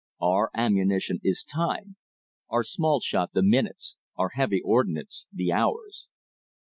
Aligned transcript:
Our 0.19 0.49
ammunition 0.55 1.19
is 1.23 1.43
Time; 1.43 1.95
our 2.49 2.63
small 2.63 3.01
shot 3.01 3.33
the 3.33 3.43
minutes, 3.43 3.97
our 4.17 4.29
heavy 4.29 4.59
ordnance 4.63 5.27
the 5.31 5.51
hours!" 5.51 6.07